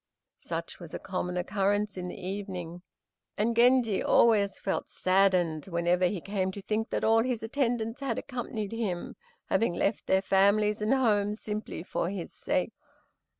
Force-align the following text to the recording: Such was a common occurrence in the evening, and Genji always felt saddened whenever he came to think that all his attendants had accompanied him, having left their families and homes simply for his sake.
Such 0.39 0.79
was 0.79 0.95
a 0.95 0.97
common 0.99 1.37
occurrence 1.37 1.95
in 1.95 2.07
the 2.07 2.19
evening, 2.19 2.81
and 3.37 3.55
Genji 3.55 4.01
always 4.01 4.57
felt 4.57 4.89
saddened 4.89 5.67
whenever 5.67 6.07
he 6.07 6.19
came 6.19 6.51
to 6.53 6.61
think 6.63 6.89
that 6.89 7.03
all 7.03 7.21
his 7.21 7.43
attendants 7.43 7.99
had 7.99 8.17
accompanied 8.17 8.71
him, 8.71 9.15
having 9.49 9.75
left 9.75 10.07
their 10.07 10.23
families 10.23 10.81
and 10.81 10.95
homes 10.95 11.39
simply 11.39 11.83
for 11.83 12.09
his 12.09 12.33
sake. 12.33 12.73